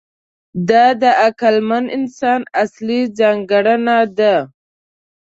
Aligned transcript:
دا 0.69 0.85
د 1.01 1.03
عقلمن 1.25 1.83
انسان 1.97 2.41
اصلي 2.63 3.01
ځانګړنه 3.19 3.97
ده. 4.17 4.35